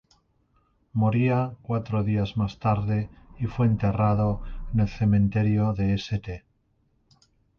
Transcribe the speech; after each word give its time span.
Moría 0.93 1.53
cuatro 1.61 2.03
días 2.03 2.35
más 2.35 2.57
tarde 2.57 3.11
y 3.37 3.45
fue 3.45 3.67
enterrado 3.67 4.41
en 4.73 4.79
el 4.79 4.89
cementerio 4.89 5.73
de 5.73 5.93
St. 5.93 6.43